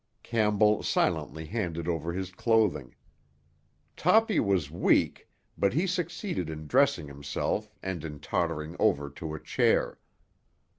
Campbell 0.23 0.81
silently 0.81 1.45
handed 1.45 1.87
over 1.87 2.11
his 2.11 2.31
clothing. 2.31 2.95
Toppy 3.95 4.39
was 4.39 4.71
weak, 4.71 5.29
but 5.59 5.73
he 5.73 5.85
succeeded 5.85 6.49
in 6.49 6.65
dressing 6.65 7.05
himself 7.05 7.69
and 7.83 8.03
in 8.03 8.19
tottering 8.19 8.75
over 8.79 9.11
to 9.11 9.35
a 9.35 9.39
chair. 9.39 9.99